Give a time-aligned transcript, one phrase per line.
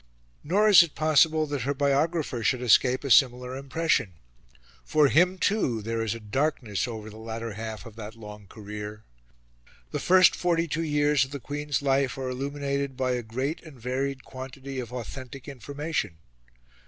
[0.43, 4.13] Nor is it possible that her biographer should escape a similar impression.
[4.83, 9.03] For him, too, there is a darkness over the latter half of that long career.
[9.91, 13.79] The first forty two years of the Queen's life are illuminated by a great and
[13.79, 16.17] varied quantity of authentic information.